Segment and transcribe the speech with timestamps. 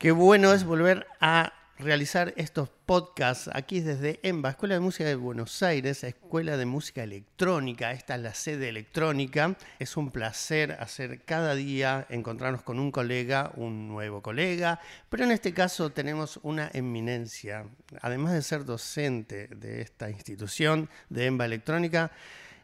[0.00, 5.14] Qué bueno es volver a realizar estos podcasts aquí desde EMBA, Escuela de Música de
[5.14, 7.92] Buenos Aires, Escuela de Música Electrónica.
[7.92, 9.58] Esta es la sede electrónica.
[9.78, 14.80] Es un placer hacer cada día, encontrarnos con un colega, un nuevo colega,
[15.10, 17.66] pero en este caso tenemos una eminencia.
[18.00, 22.10] Además de ser docente de esta institución de EMBA Electrónica,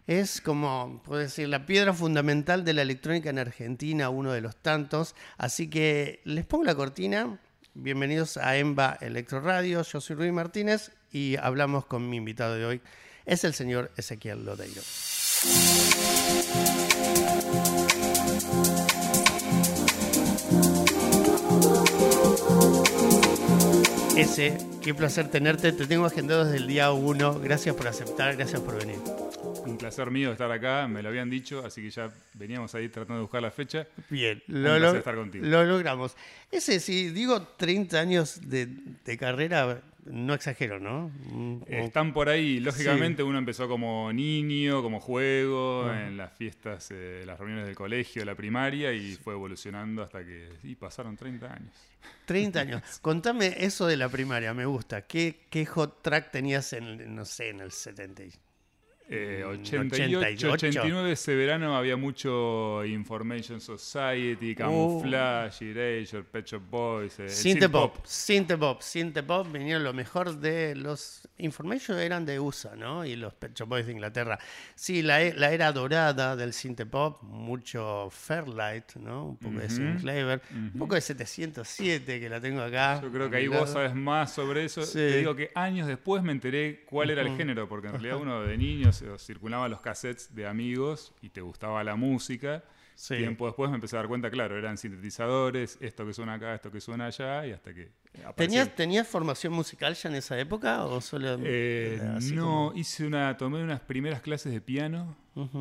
[0.06, 4.56] es como, puedo decir, la piedra fundamental de la electrónica en Argentina, uno de los
[4.56, 5.14] tantos.
[5.36, 7.38] Así que les pongo la cortina
[7.78, 9.82] Bienvenidos a EMBA Electro Radio.
[9.82, 12.80] Yo soy Luis Martínez y hablamos con mi invitado de hoy.
[13.26, 14.80] Es el señor Ezequiel Lodeiro.
[24.16, 25.72] Ese, qué placer tenerte.
[25.72, 27.40] Te tengo agendado desde el día 1.
[27.40, 28.96] Gracias por aceptar, gracias por venir.
[29.66, 33.16] Un placer mío estar acá, me lo habían dicho, así que ya veníamos ahí tratando
[33.16, 33.86] de buscar la fecha.
[34.10, 35.44] Bien, lo, lo, estar contigo.
[35.46, 36.16] lo logramos.
[36.50, 38.68] Ese, si digo 30 años de,
[39.18, 41.10] carrera, no exagero, ¿no?
[41.30, 42.60] Mm, Están por ahí.
[42.60, 46.06] Lógicamente uno empezó como niño, como juego, ah.
[46.06, 50.48] en las fiestas, eh, las reuniones del colegio, la primaria, y fue evolucionando hasta que
[50.62, 51.72] y pasaron 30 años.
[52.26, 52.82] 30 años.
[53.02, 55.02] Contame eso de la primaria, me gusta.
[55.02, 58.22] ¿Qué, qué hot track tenías en, no sé, en el 70?
[59.08, 64.56] Eh, 88, 89, ese verano había mucho Information Society, uh.
[64.56, 65.78] Camouflage, uh.
[65.78, 67.20] Erasure, Pet Shop Boys.
[67.20, 73.04] Eh, Synthpop, Synthpop, Synthpop, vinieron lo mejor de los Information eran de USA, ¿no?
[73.04, 74.40] Y los Pet Shop Boys de Inglaterra.
[74.74, 79.26] Sí, la, e, la era dorada del Synthpop, mucho Fairlight, ¿no?
[79.26, 83.00] Un poco de Sinclair, un poco de 707 que la tengo acá.
[83.00, 84.82] Yo creo que ahí vos sabes más sobre eso.
[84.84, 88.42] Te digo que años después me enteré cuál era el género, porque en realidad uno
[88.42, 92.64] de niños circulaban los cassettes de amigos y te gustaba la música.
[93.08, 96.70] Tiempo después me empecé a dar cuenta, claro, eran sintetizadores, esto que suena acá, esto
[96.72, 97.90] que suena allá, y hasta que...
[98.36, 101.36] ¿Tenías, ¿Tenías formación musical ya en esa época o solo...?
[101.42, 102.00] Eh,
[102.32, 105.14] no, hice una, tomé unas primeras clases de piano,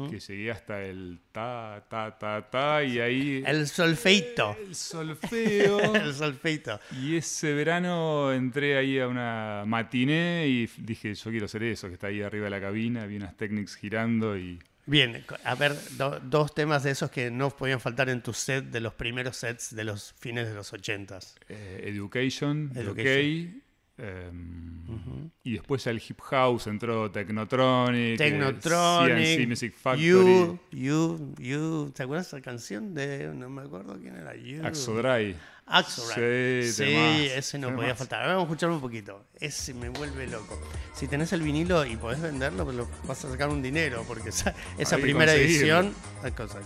[0.09, 3.43] que llegué hasta el ta, ta, ta, ta, y ahí...
[3.45, 4.55] El solfeito.
[4.65, 5.95] El solfeo.
[5.95, 6.79] el solfeito.
[7.01, 11.95] Y ese verano entré ahí a una matiné y dije, yo quiero ser eso, que
[11.95, 14.59] está ahí arriba de la cabina, vi unas técnicas girando y...
[14.87, 15.75] Bien, a ver,
[16.23, 19.75] dos temas de esos que no podían faltar en tu set de los primeros sets
[19.75, 21.35] de los fines de los ochentas.
[21.49, 23.64] Eh, education, Education.
[23.97, 30.05] Em, y después ya el hip house entró Technotronic, Technotronic CNC Music Factory.
[30.05, 31.91] You, You, You.
[31.95, 33.31] ¿Te acuerdas esa canción de.?
[33.33, 34.35] No me acuerdo quién era.
[34.35, 34.65] You.
[34.65, 35.35] Axodry.
[35.65, 36.69] Axodry.
[36.71, 38.21] Sí, ese no podía faltar.
[38.21, 39.25] Ahora vamos a escucharlo un poquito.
[39.39, 40.61] Ese me vuelve loco.
[40.93, 42.77] Si tenés el vinilo y podés venderlo, pues
[43.07, 45.93] vas a sacar un dinero, porque esa, esa primera edición.
[46.35, 46.59] Cosa,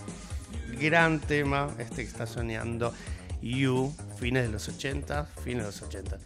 [0.80, 2.92] gran tema este que está soñando.
[3.40, 6.18] You, fines de los 80, fines de los 80.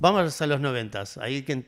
[0.00, 1.18] Vamos a los noventas.
[1.18, 1.64] Ahí que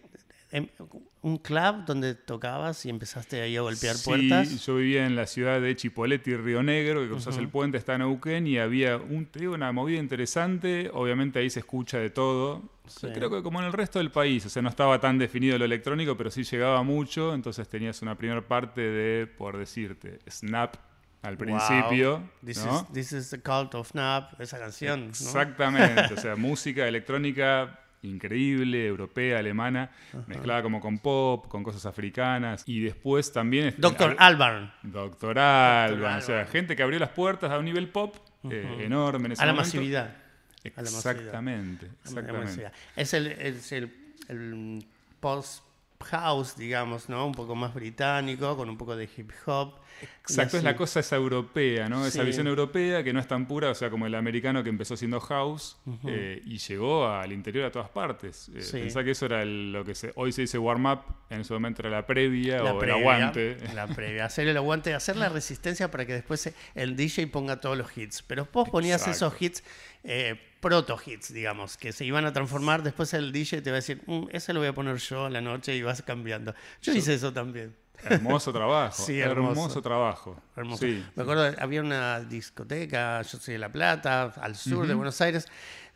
[1.23, 4.49] un club donde tocabas y empezaste ahí a golpear puertas.
[4.49, 7.95] Sí, yo vivía en la ciudad de Chipoleti, Río Negro, que cruzas el puente, está
[7.95, 10.91] en Neuquén, y había un, te digo, una movida interesante.
[10.93, 12.63] Obviamente ahí se escucha de todo.
[13.01, 15.65] Creo que como en el resto del país, o sea, no estaba tan definido lo
[15.65, 17.35] electrónico, pero sí llegaba mucho.
[17.35, 20.77] Entonces tenías una primera parte de, por decirte, Snap
[21.23, 22.23] al principio.
[22.45, 25.09] This, is, this, the cult of Snap, esa canción.
[25.11, 29.91] Exactamente, o sea, música electrónica increíble, europea, alemana,
[30.27, 32.63] mezclada como con pop, con cosas africanas.
[32.67, 33.75] Y después también...
[33.79, 34.73] Doctor Albarn.
[34.83, 38.17] Doctor Albarn, o sea, gente que abrió las puertas a un nivel pop
[38.51, 40.17] eh, enorme en ese a la masividad.
[40.63, 42.71] Exactamente, exactamente.
[42.97, 43.93] Es el, es el,
[44.29, 44.85] el
[45.21, 45.65] post
[46.05, 47.27] house, digamos, ¿no?
[47.27, 49.75] Un poco más británico, con un poco de hip hop.
[50.23, 52.07] Exacto, es la cosa esa europea, ¿no?
[52.07, 54.97] Esa visión europea que no es tan pura, o sea, como el americano que empezó
[54.97, 58.51] siendo house eh, y llegó al interior a todas partes.
[58.55, 61.01] Eh, Pensá que eso era lo que se, hoy se dice warm-up,
[61.31, 63.57] en ese momento era la previa o el aguante.
[63.73, 67.79] La previa, hacer el aguante, hacer la resistencia para que después el DJ ponga todos
[67.79, 68.23] los hits.
[68.23, 69.63] Pero vos ponías esos hits
[70.03, 72.83] eh, proto-hits, digamos, que se iban a transformar.
[72.83, 75.31] Después el DJ te va a decir, mm, ese lo voy a poner yo a
[75.31, 76.53] la noche y vas cambiando.
[76.83, 77.77] Yo, hice eso también.
[78.05, 79.03] Hermoso trabajo.
[79.07, 79.83] sí, hermoso.
[79.83, 80.43] trabajo.
[80.57, 80.85] Hermoso.
[80.87, 85.47] Me acuerdo, había una discoteca, yo soy de La Plata, al sur de Buenos Aires,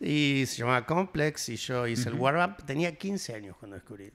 [0.00, 2.64] y se llamaba Complex, y yo hice el warm-up.
[2.64, 4.11] Tenía 15 años cuando descubrí.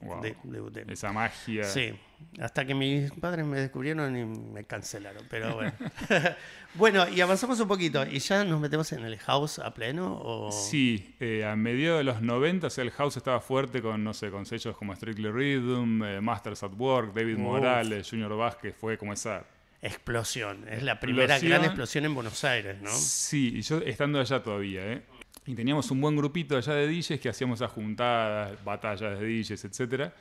[0.88, 1.64] Esa magia.
[1.64, 1.94] Sí,
[2.38, 5.72] hasta que mis padres me descubrieron y me cancelaron, pero bueno.
[6.74, 8.04] bueno, y avanzamos un poquito.
[8.06, 10.18] ¿Y ya nos metemos en el house a pleno?
[10.22, 10.52] O...
[10.52, 14.14] Sí, eh, a mediados de los 90, o sea, el house estaba fuerte con, no
[14.14, 18.96] sé, con sellos como Strictly Rhythm, eh, Masters at Work, David Morales, Junior Vázquez, fue
[18.98, 19.44] como esa
[19.82, 20.68] explosión.
[20.68, 22.90] Es la primera gran explosión en Buenos Aires, ¿no?
[22.90, 25.02] Sí, y yo estando allá todavía, ¿eh?
[25.46, 29.64] Y teníamos un buen grupito allá de DJs que hacíamos a juntadas, batallas de DJs,
[29.64, 30.12] etc.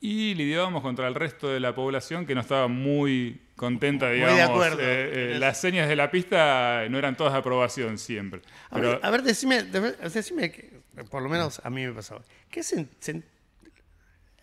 [0.00, 4.36] Y lidiábamos contra el resto de la población que no estaba muy contenta, digamos.
[4.36, 4.82] de acuerdo.
[4.82, 8.42] Eh, eh, las señas de la pista no eran todas de aprobación siempre.
[8.70, 10.80] A, ver, a ver, decime, decime, que,
[11.10, 12.22] por lo menos a mí me pasó.
[12.50, 12.86] ¿Qué se,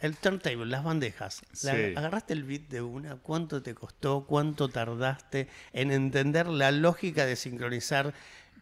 [0.03, 1.43] el turntable, las bandejas.
[1.95, 4.25] agarraste el beat de una, ¿cuánto te costó?
[4.25, 8.13] ¿Cuánto tardaste en entender la lógica de sincronizar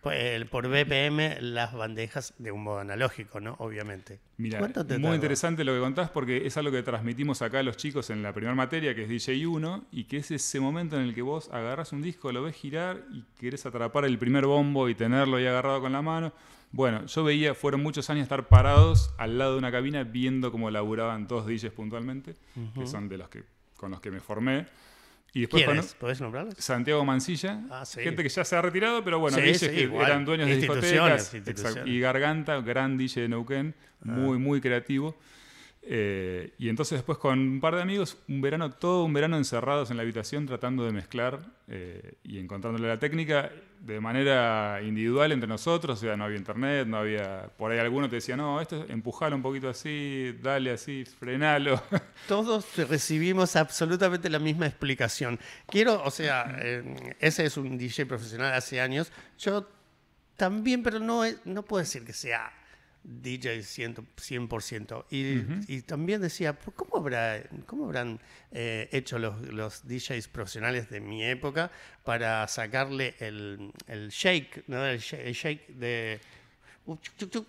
[0.02, 3.56] pues, por BPM las bandejas de un modo analógico, ¿no?
[3.60, 4.20] Obviamente.
[4.38, 4.60] Mira,
[5.00, 8.24] muy interesante lo que contás porque es algo que transmitimos acá a los chicos en
[8.24, 11.50] la primera materia, que es DJ1, y que es ese momento en el que vos
[11.52, 15.46] agarras un disco, lo ves girar y querés atrapar el primer bombo y tenerlo ahí
[15.46, 16.34] agarrado con la mano.
[16.72, 20.72] Bueno, yo veía, fueron muchos años estar parados al lado de una cabina viendo cómo
[20.72, 22.36] laburaban todos DJs puntualmente,
[22.74, 23.44] que son de los que
[23.78, 24.68] con los que me formé.
[25.34, 25.94] Y después ¿Quién es?
[25.96, 26.56] ¿Podés nombrarlos?
[26.58, 30.50] Santiago Mancilla, ah, gente que ya se ha retirado, pero bueno, sí, que eran dueños
[30.50, 31.34] de discotecas.
[31.86, 34.12] Y Garganta, gran DJ de Neuquén, ah.
[34.12, 35.18] muy, muy creativo.
[35.84, 39.90] Eh, y entonces después con un par de amigos, un verano, todo un verano encerrados
[39.90, 45.48] en la habitación tratando de mezclar eh, y encontrándole la técnica de manera individual entre
[45.48, 48.86] nosotros, o sea, no había internet, no había, por ahí alguno te decía, no, esto
[48.90, 51.82] empujalo un poquito así, dale así, frenalo.
[52.28, 55.40] Todos recibimos absolutamente la misma explicación.
[55.66, 59.68] Quiero, o sea, eh, ese es un DJ profesional hace años, yo
[60.38, 62.52] también, pero no, no puedo decir que sea
[63.04, 65.06] DJ 100%.
[65.10, 68.20] Y, y también decía, ¿cómo, habrá, cómo habrán
[68.52, 71.72] eh, hecho los, los, DJs profesionales de mi época
[72.04, 74.86] para sacarle el, el shake, ¿no?
[74.86, 76.20] el, shake de...
[76.86, 76.98] Uh,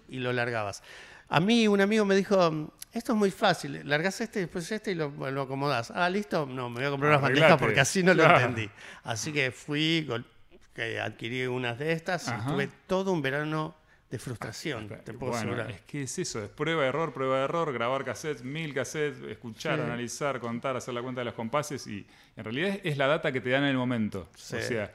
[0.08, 0.82] y lo largabas.
[1.28, 4.94] A mí un amigo me dijo, esto es muy fácil, largas este, después este y
[4.94, 5.90] lo, lo acomodás.
[5.90, 8.68] Ah, listo, no, me voy a comprar unas bandejas porque así no lo entendí.
[9.02, 10.06] Así que fui,
[11.02, 13.74] adquirí unas de estas y estuve todo un verano
[14.12, 18.04] de frustración, te puedo bueno, Es que es eso, es prueba, error, prueba, error, grabar
[18.04, 22.06] cassettes, mil cassettes, escuchar, analizar, contar, hacer la cuenta de los compases y
[22.36, 24.28] en realidad es, la data que te dan en el momento.
[24.34, 24.92] O sea,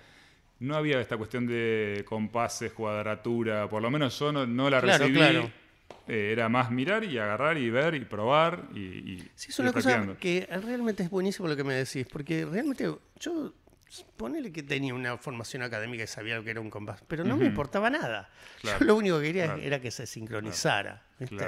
[0.60, 5.20] no había esta cuestión de compases, cuadratura, por lo menos yo no, la recibí.
[6.10, 9.74] Eh, era más mirar y agarrar y ver y probar y, y Sí, es una
[9.74, 13.54] cosa que realmente es buenísimo lo que me decís, porque realmente yo
[14.18, 17.38] ponele que tenía una formación académica y sabía lo que era un compás, pero no
[17.38, 18.30] me importaba nada.
[18.64, 21.04] Yo lo único que quería era que se sincronizara.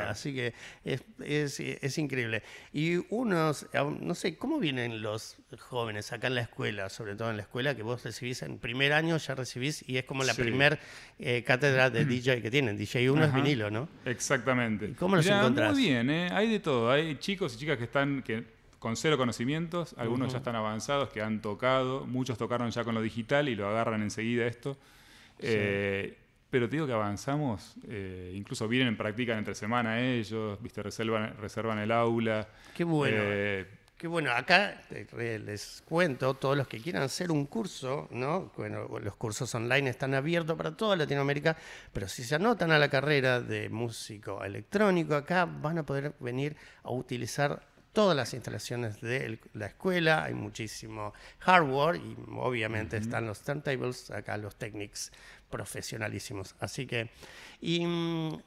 [0.08, 0.54] Así que
[0.84, 2.44] es, increíble.
[2.74, 3.68] Y unos,
[4.00, 7.76] no sé, ¿cómo vienen los jóvenes acá en la escuela, sobre todo en la escuela,
[7.76, 10.80] que vos recibís en primer año, ya recibís, y es como la primer
[11.20, 12.78] eh, cátedra de DJ que tienen?
[12.78, 13.90] DJ 1 es vinilo, ¿no?
[14.06, 14.94] Exactamente.
[14.98, 15.74] ¿Cómo los encontrás?
[15.74, 16.30] Muy bien, ¿eh?
[16.32, 16.90] hay de todo.
[16.90, 18.24] Hay chicos y chicas que están...
[18.24, 22.96] Que con cero conocimientos, algunos ya están avanzados, que han tocado, muchos tocaron ya con
[22.96, 24.78] lo digital y lo agarran enseguida esto.
[25.40, 26.18] Eh,
[26.50, 31.78] pero te digo que avanzamos, eh, incluso vienen, practican entre semana ellos, viste, reservan, reservan
[31.80, 32.48] el aula.
[32.76, 33.18] Qué bueno.
[33.20, 33.68] Eh,
[34.00, 34.82] Qué bueno, acá
[35.20, 38.50] les cuento, todos los que quieran hacer un curso, ¿no?
[38.56, 41.58] Bueno, los cursos online están abiertos para toda Latinoamérica,
[41.92, 46.56] pero si se anotan a la carrera de músico electrónico, acá van a poder venir
[46.84, 47.62] a utilizar
[47.94, 54.38] todas las instalaciones de la escuela, hay muchísimo hardware y obviamente están los turntables, acá
[54.38, 55.12] los technics
[55.50, 56.56] profesionalísimos.
[56.60, 57.10] Así que,
[57.62, 58.42] y mm,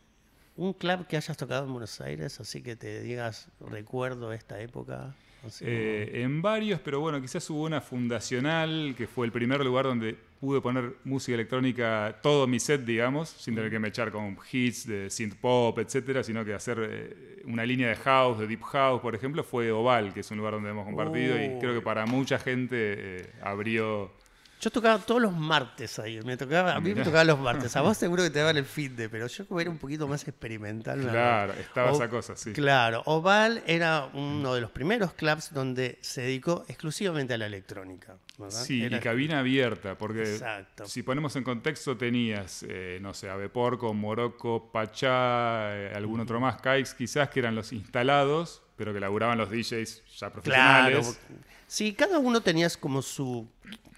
[0.57, 5.15] un club que hayas tocado en Buenos Aires, así que te digas, recuerdo esta época.
[5.61, 10.17] Eh, en varios, pero bueno, quizás hubo una fundacional, que fue el primer lugar donde
[10.41, 14.87] pude poner música electrónica, todo mi set, digamos, sin tener que me echar con hits
[14.87, 19.01] de synth pop, etcétera, sino que hacer eh, una línea de house, de deep house,
[19.01, 22.07] por ejemplo, fue Oval, que es un lugar donde hemos compartido y creo que para
[22.07, 24.11] mucha gente eh, abrió
[24.63, 26.21] yo tocaba todos los martes ahí.
[26.23, 27.75] Me tocaba, a mí me tocaba los martes.
[27.75, 30.27] A vos seguro que te daban el fin de, pero yo era un poquito más
[30.29, 31.01] experimental.
[31.01, 32.53] Claro, estaba esa cosa, sí.
[32.53, 38.17] Claro, Oval era uno de los primeros clubs donde se dedicó exclusivamente a la electrónica.
[38.51, 40.39] Sí, y cabina abierta, porque
[40.85, 46.57] si ponemos en contexto tenías, eh, no sé, Aveporco, Morocco, Pachá, eh, algún otro más,
[46.63, 51.19] Kikes quizás, que eran los instalados, pero que laburaban los DJs ya profesionales.
[51.19, 51.43] Claro.
[51.67, 53.49] Sí, cada uno tenías como su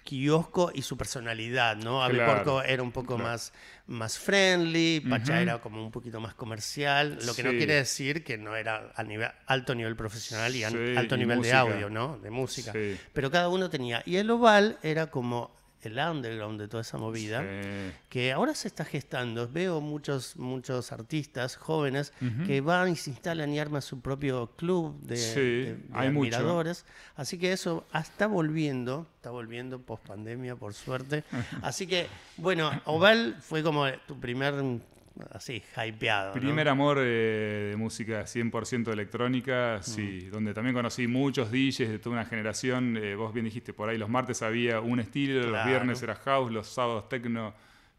[0.05, 2.07] kiosco y su personalidad, ¿no?
[2.07, 3.51] Claro, era un poco más,
[3.87, 8.37] más friendly, Pacha era como un poquito más comercial, lo que no quiere decir que
[8.37, 12.17] no era a nivel, alto nivel profesional y alto nivel de audio, ¿no?
[12.19, 12.71] De música.
[13.11, 14.01] Pero cada uno tenía.
[14.05, 15.51] Y el oval era como
[15.85, 17.43] el underground de toda esa movida,
[18.09, 19.47] que ahora se está gestando.
[19.47, 22.13] Veo muchos, muchos artistas jóvenes
[22.45, 26.85] que van y se instalan y arman su propio club de, admiradores.
[27.15, 31.23] Así que eso está volviendo, está volviendo post pandemia, por suerte.
[31.61, 34.55] Así que, bueno, Oval fue como tu primer
[35.31, 36.33] así, hypeado.
[36.33, 42.15] Primer amor eh, de música 100% electrónica, sí, donde también conocí muchos DJs de toda
[42.15, 42.97] una generación.
[42.97, 46.51] eh, vos bien dijiste, por ahí los martes había un estilo, los viernes era house,
[46.51, 47.53] los sábados techno,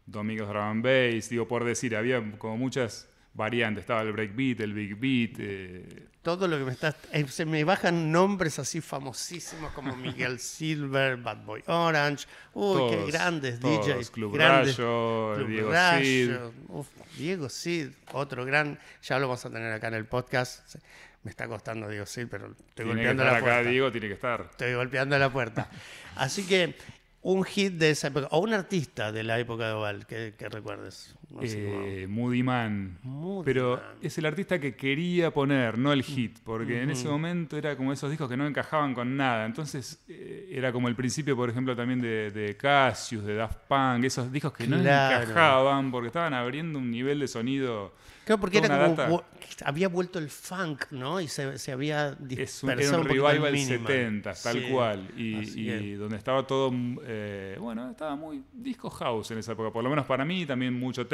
[0.05, 1.29] domingos drum and bass.
[1.29, 3.83] Digo, por decir, había como muchas variantes.
[3.83, 5.35] Estaba el breakbeat, el big beat.
[5.39, 6.95] eh, Todo lo que me estás.
[7.13, 12.25] eh, se me bajan nombres así famosísimos como Miguel Silver, Bad Boy Orange.
[12.53, 13.85] Uy, qué grandes todos.
[13.87, 14.09] DJs.
[14.11, 14.75] Club grandes.
[14.77, 16.35] Rayo, Club Diego Rayo, Cid.
[16.67, 18.77] uf, Diego Cid, otro gran.
[19.03, 20.75] Ya lo vamos a tener acá en el podcast.
[21.23, 23.69] Me está costando Diego Cid, pero estoy Tiene que golpeando estar la acá, puerta.
[23.69, 24.47] Diego, tiene que estar.
[24.51, 25.69] Estoy golpeando la puerta.
[26.15, 26.75] Así que
[27.21, 30.47] un hit de esa época, o un artista de la época de Oval que, que
[30.47, 31.15] recuerdes.
[31.29, 32.97] No Eh, Moody Man.
[33.03, 33.83] Moody Pero Man.
[34.01, 37.91] es el artista que quería poner, no el hit, porque en ese momento era como
[37.91, 39.45] esos discos que no encajaban con nada.
[39.45, 44.05] Entonces eh, era como el principio, por ejemplo, también de, de Cassius, de Daft Punk,
[44.05, 47.93] esos discos que no encajaban porque estaban abriendo un nivel de sonido.
[48.25, 49.23] Claro, porque era como.
[49.63, 51.21] Había vuelto el funk, ¿no?
[51.21, 53.87] Y se, se había Es un, dispersado era un al revival minimal.
[53.87, 54.67] 70, tal Sí.
[54.69, 55.09] cual.
[55.17, 56.71] Y, donde estaba todo,
[57.05, 60.73] eh, bueno, estaba muy disco house en esa época, por lo menos para mí, también
[60.77, 61.07] mucho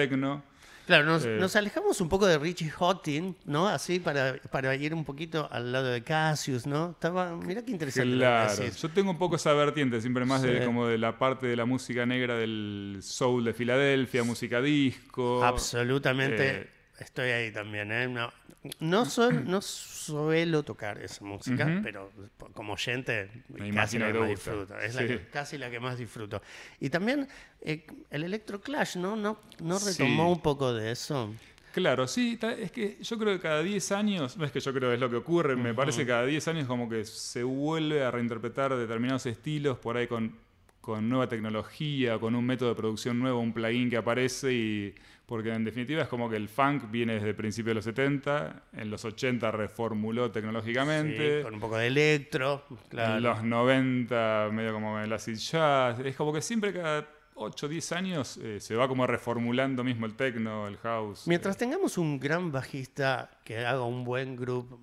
[0.86, 1.38] Claro, nos, Eh.
[1.40, 3.70] nos alejamos un poco de Richie Houghton, ¿no?
[3.70, 6.92] Así para, para ir un poquito al lado de Cassius, ¿no?
[6.92, 8.18] Estaba, mira qué interesante.
[8.18, 11.56] Claro, yo tengo un poco esa vertiente, siempre más de como de la parte de
[11.56, 15.42] la música negra del soul de Filadelfia, música disco.
[15.44, 16.50] Absolutamente.
[16.58, 16.70] Eh,
[17.04, 18.08] Estoy ahí también, ¿eh?
[18.08, 18.32] No,
[18.80, 19.06] no,
[19.46, 22.12] no suelo tocar esa música, pero
[22.54, 24.52] como oyente Me casi la que más gusta.
[24.52, 24.80] disfruto.
[24.80, 26.42] Es la que- casi la que más disfruto.
[26.80, 27.28] Y también
[27.62, 29.16] eh, el Electro Clash, ¿no?
[29.16, 29.92] ¿No, no Sí.
[29.92, 31.34] retomó un poco de eso?
[31.74, 34.90] Claro, sí, es que yo creo que cada 10 años, no es que yo creo
[34.90, 38.04] que es lo que ocurre, me parece que cada 10 años como que se vuelve
[38.04, 40.36] a reinterpretar determinados estilos por ahí con,
[40.82, 44.96] con nueva tecnología, con un método de producción nuevo, un plugin que aparece y
[45.26, 48.64] porque en definitiva es como que el funk viene desde el principio de los 70,
[48.74, 51.38] en los 80 reformuló tecnológicamente.
[51.38, 53.18] Sí, con un poco de electro, claro.
[53.18, 56.00] En los 90, medio como el acid jazz.
[56.00, 60.06] Es como que siempre cada 8 o 10 años eh, se va como reformulando mismo
[60.06, 61.26] el techno, el house.
[61.28, 64.80] Mientras tengamos un gran bajista que haga un buen grupo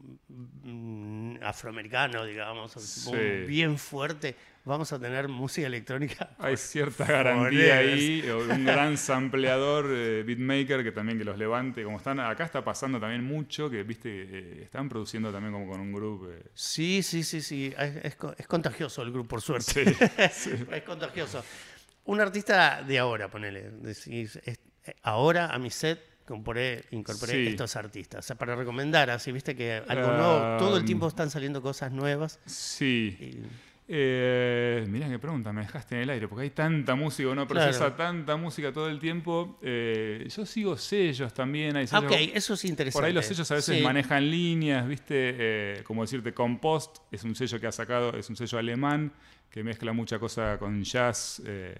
[0.64, 3.12] mm, afroamericano, digamos, Sí.
[3.46, 6.30] bien fuerte, vamos a tener música electrónica.
[6.38, 11.82] Hay cierta garantía ahí, un gran sampleador, eh, beatmaker, que también que los levante.
[11.84, 15.80] Como están, acá está pasando también mucho, que viste, eh, están produciendo también como con
[15.80, 16.28] un grupo.
[16.30, 16.42] eh.
[16.54, 17.72] Sí, sí, sí, sí.
[17.78, 19.84] Es, es co- es contagioso el grupo, por suerte.
[20.32, 21.44] Sí, es contagioso.
[22.04, 23.70] Un artista de ahora, ponele.
[23.70, 27.46] decís, es- eh, ahora a mi set incorporé, incorporé Sí.
[27.48, 28.24] estos artistas.
[28.24, 31.90] O sea, para recomendar, así viste que algo nuevo, todo el tiempo están saliendo cosas
[31.92, 32.38] nuevas.
[32.46, 33.16] Sí.
[33.20, 37.44] y- Eh, mirá qué pregunta, me dejaste en el aire, porque hay tanta música, uno
[37.48, 37.94] procesa Claro.
[37.96, 39.58] tanta música todo el tiempo.
[39.62, 43.00] Eh, yo sigo sellos también, hay sellos ok, eso es interesante.
[43.00, 43.82] Por ahí los sellos a veces Sí.
[43.82, 45.14] manejan líneas, ¿viste?
[45.16, 49.12] Eh, como decirte, Compost es un sello que ha sacado, es un sello alemán
[49.50, 51.74] que mezcla mucha cosa con jazz, eh,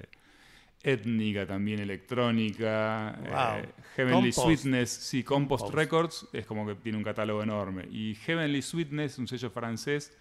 [0.82, 3.16] étnica también, electrónica.
[3.22, 3.72] Wow.
[3.96, 4.38] Heavenly Compost.
[4.62, 5.78] Sweetness, sí, Compost, Compost.
[5.78, 7.86] Records es como que tiene un catálogo enorme.
[7.88, 10.12] Y Heavenly Sweetness, un sello francés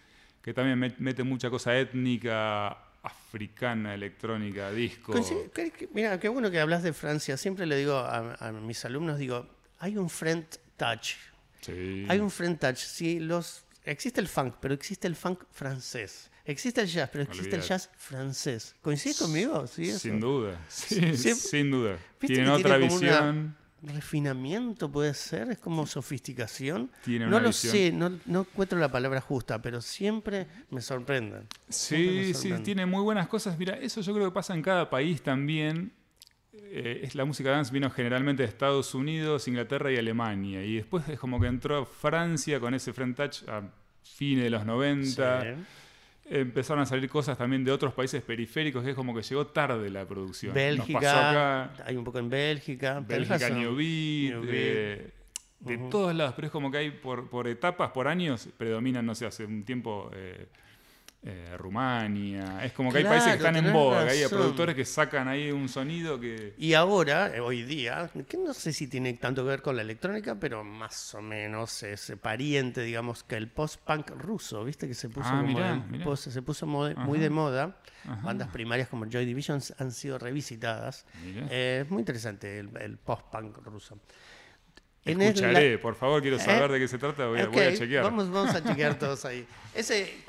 [0.41, 2.69] que también met- mete mucha cosa étnica,
[3.03, 5.13] africana, electrónica, disco.
[5.93, 7.37] Mira, qué bueno que hablas de Francia.
[7.37, 9.47] Siempre le digo a, a mis alumnos, digo,
[9.79, 10.45] hay un friend
[10.77, 11.11] touch.
[11.61, 12.05] Sí.
[12.09, 12.77] Hay un friend touch.
[12.77, 16.29] Sí, los, existe el funk, pero existe el funk francés.
[16.45, 18.75] Existe el jazz, pero existe el jazz francés.
[18.81, 19.67] ¿Coincides conmigo?
[19.67, 19.91] Sí.
[19.91, 21.97] Sin duda, sí, sin duda.
[22.19, 23.57] ¿Viste Tienen otra tiene como una- visión.
[23.81, 26.91] Refinamiento puede ser, es como sofisticación.
[27.03, 27.71] Tiene no una lo visión.
[27.71, 31.41] sé, no, no encuentro la palabra justa, pero siempre me sorprenden.
[31.41, 33.57] Me Sí, sí, tiene muy buenas cosas.
[33.57, 35.93] Mira, eso yo creo que pasa en cada país también.
[36.53, 40.63] Eh, es la música dance vino generalmente de Estados Unidos, Inglaterra y Alemania.
[40.63, 43.63] Y después es como que entró Francia con ese Friend Touch a
[44.03, 45.41] fines de los 90.
[45.41, 45.47] Sí.
[46.31, 49.89] Empezaron a salir cosas también de otros países periféricos, que es como que llegó tarde
[49.89, 50.53] la producción.
[50.53, 51.83] Nos pasó Bélgica, acá.
[51.85, 52.99] hay un poco en Bélgica.
[52.99, 53.59] Bélgica, razón.
[53.59, 55.11] New Beat, New eh,
[55.59, 59.15] de todos lados, pero es como que hay por, por etapas, por años, predominan, no
[59.15, 60.47] sé, hace un tiempo eh,
[61.21, 62.63] eh, Rumania.
[62.63, 65.51] Es como que hay países que están en boga, que hay productores que sacan ahí
[65.51, 66.53] un sonido que.
[66.57, 69.81] Y ahora, eh, hoy día, que no sé si tiene tanto que ver con la
[69.81, 74.87] electrónica, pero más o menos es pariente, digamos, que el post-punk ruso, ¿viste?
[74.87, 76.15] Que se puso, Ah, mirá, mirá.
[76.15, 77.17] se muy Ajá.
[77.17, 77.81] de moda.
[78.05, 78.21] Ajá.
[78.23, 81.05] Bandas primarias como Joy Division han sido revisitadas.
[81.23, 81.47] Mirá.
[81.51, 83.99] Eh, es muy interesante el, el post-punk ruso.
[85.03, 86.73] Escucharé, por favor, quiero saber ¿Eh?
[86.73, 88.03] de qué se trata, voy, voy a chequear.
[88.03, 89.45] Vamos, vamos a chequear todos ahí.
[89.73, 90.23] Ese,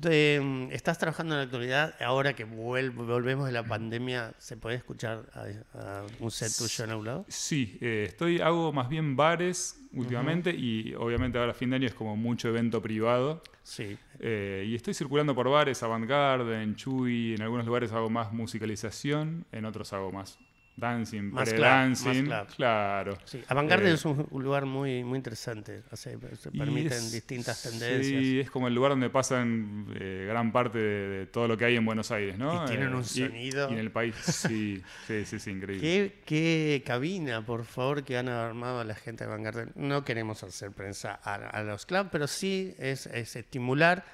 [0.00, 5.26] De, estás trabajando en la actualidad, ahora que volvemos de la pandemia, ¿se puede escuchar
[5.34, 7.26] a, a un set tuyo en algún lado?
[7.28, 11.94] Sí, eh, estoy, hago más bien bares últimamente y obviamente ahora fin de año es
[11.94, 13.42] como mucho evento privado.
[13.62, 13.98] Sí.
[14.20, 19.44] Eh, y estoy circulando por bares, Avant-Garde, en Chuy, en algunos lugares hago más musicalización,
[19.52, 20.38] en otros hago más
[20.80, 22.28] dancing, Más club, pre-dancing.
[22.28, 22.54] más.
[22.54, 23.16] Claro.
[23.24, 23.42] sí.
[23.48, 25.82] Avantgarde Eh, es un, lugar muy, muy interesante.
[25.92, 28.22] O sea, se permiten es- distintas tendencias.
[28.22, 31.66] Sí, es como el lugar donde pasan eh, gran parte de, de todo lo que
[31.66, 32.64] hay en Buenos Aires, ¿no?
[32.64, 33.68] Y tienen Eh, un sonido.
[33.70, 35.80] Y, en el país, sí, sí, sí, sí, increíble.
[35.80, 39.68] ¿Qué, qué cabina, por favor, que han armado la gente de Vanguardia?
[39.74, 44.04] No queremos hacer prensa a, a los clubs, pero sí es, es estimular,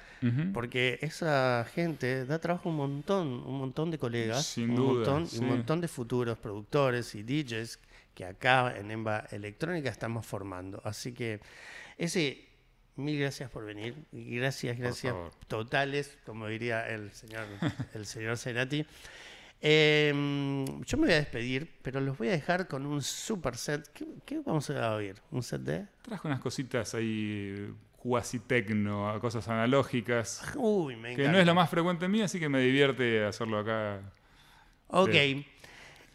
[0.53, 4.93] Porque esa gente da trabajo a un montón, un montón de colegas, Sin un, duda,
[4.93, 5.39] montón, sí.
[5.39, 7.79] un montón de futuros productores y DJs
[8.13, 10.81] que acá en Emba Electrónica estamos formando.
[10.83, 11.39] Así que
[11.99, 12.47] ese,
[12.95, 15.13] mil gracias por venir, gracias, gracias
[15.47, 17.45] totales, como diría el señor,
[17.93, 18.85] el señor Cerati.
[19.61, 23.87] Eh, yo me voy a despedir, pero los voy a dejar con un super set.
[23.93, 25.15] ¿Qué, qué vamos a oír?
[25.31, 25.87] ¿Un set de?
[26.01, 31.23] Trajo unas cositas ahí cuasi tecno, cosas analógicas, Uy, me encanta.
[31.23, 33.99] que no es lo más frecuente en mí, así que me divierte hacerlo acá.
[34.87, 35.15] Ok.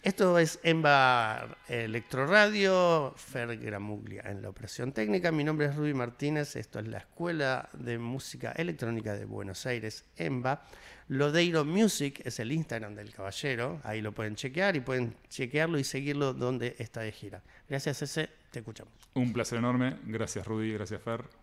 [0.02, 5.30] Esto es Emba Electro Radio, Fer Gramuglia en la operación técnica.
[5.30, 6.56] Mi nombre es Ruby Martínez.
[6.56, 10.64] Esto es la Escuela de Música Electrónica de Buenos Aires, Emba.
[11.06, 13.80] Lodeiro Music es el Instagram del caballero.
[13.84, 17.40] Ahí lo pueden chequear y pueden chequearlo y seguirlo donde está de gira.
[17.68, 18.28] Gracias, ese.
[18.50, 18.92] Te escuchamos.
[19.14, 19.98] Un placer enorme.
[20.06, 20.72] Gracias, Rudy.
[20.72, 21.41] Gracias, Fer.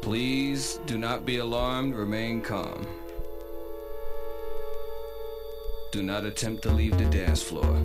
[0.00, 2.86] Please do not be alarmed, remain calm.
[5.92, 7.84] Do not attempt to leave the dance floor.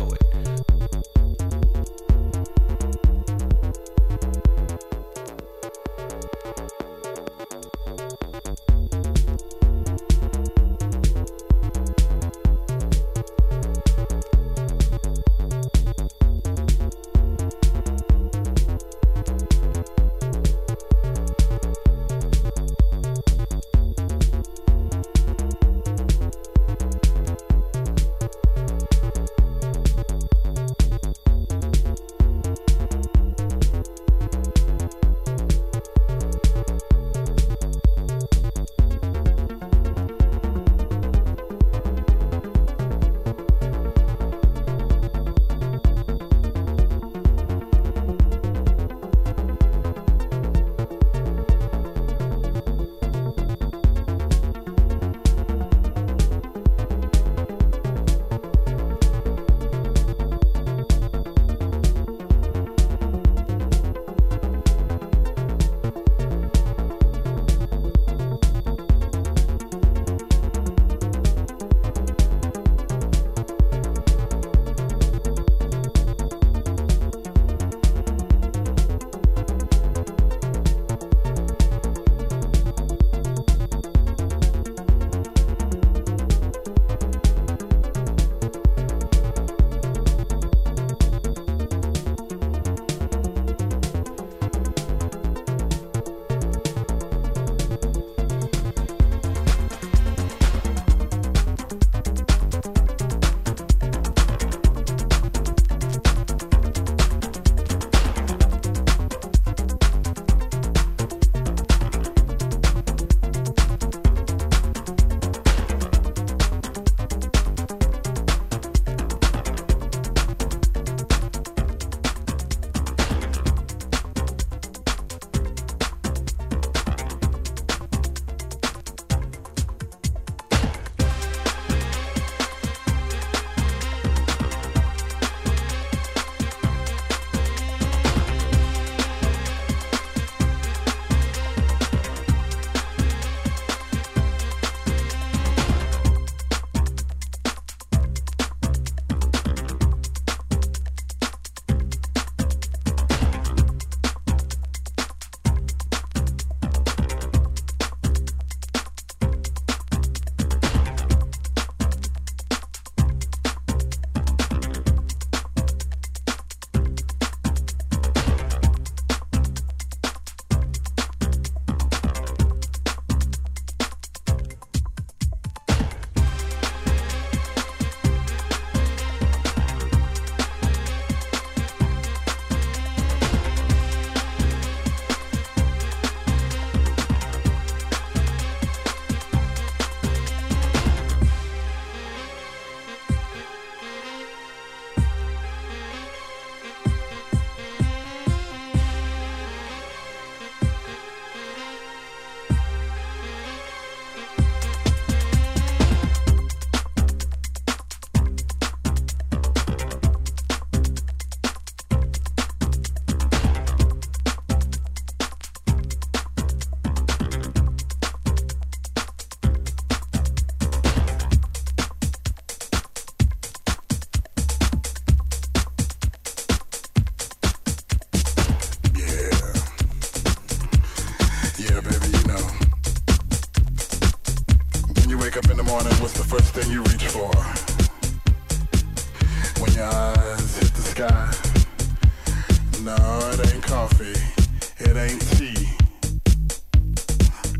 [244.83, 245.53] It ain't she.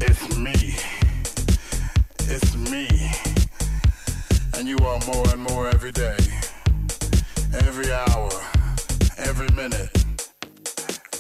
[0.02, 0.76] It's me.
[2.34, 2.88] It's me.
[4.58, 6.18] And you are more and more every day.
[7.54, 8.32] Every hour.
[9.20, 9.92] Every minute.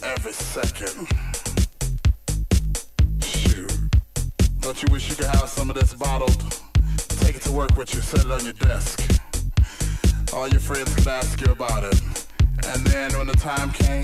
[0.02, 1.08] Every second.
[3.24, 3.72] Shoot.
[4.62, 6.42] Don't you wish you could have some of this bottled?
[7.22, 8.02] Take it to work with you.
[8.02, 9.22] Set it on your desk.
[10.34, 12.02] All your friends could ask you about it.
[12.68, 14.01] And then when the time came,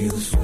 [0.00, 0.39] you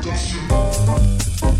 [0.00, 1.51] Bless you.